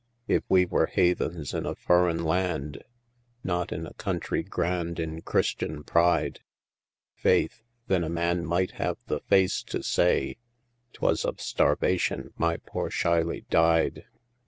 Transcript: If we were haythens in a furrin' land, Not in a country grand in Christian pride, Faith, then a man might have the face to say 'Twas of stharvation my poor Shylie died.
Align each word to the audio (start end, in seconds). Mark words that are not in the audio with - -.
If 0.27 0.41
we 0.49 0.65
were 0.65 0.87
haythens 0.87 1.53
in 1.53 1.67
a 1.67 1.75
furrin' 1.75 2.23
land, 2.25 2.83
Not 3.43 3.71
in 3.71 3.85
a 3.85 3.93
country 3.93 4.41
grand 4.41 4.99
in 4.99 5.21
Christian 5.21 5.83
pride, 5.83 6.39
Faith, 7.13 7.61
then 7.85 8.03
a 8.03 8.09
man 8.09 8.43
might 8.43 8.71
have 8.81 8.97
the 9.05 9.19
face 9.19 9.61
to 9.65 9.83
say 9.83 10.37
'Twas 10.93 11.23
of 11.23 11.35
stharvation 11.37 12.31
my 12.35 12.57
poor 12.57 12.89
Shylie 12.89 13.45
died. 13.51 14.05